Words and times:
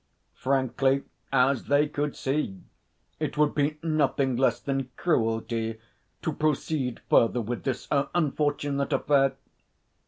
Frankly, 0.33 1.03
as 1.31 1.65
they 1.65 1.87
could 1.87 2.15
see, 2.15 2.59
it 3.19 3.37
would 3.37 3.53
be 3.53 3.77
nothing 3.83 4.35
less 4.35 4.59
than 4.59 4.89
cruelty 4.97 5.79
to 6.23 6.33
proceed 6.33 7.01
further 7.07 7.39
with 7.39 7.61
this 7.65 7.87
er 7.91 8.09
unfortunate 8.15 8.93
affair. 8.93 9.35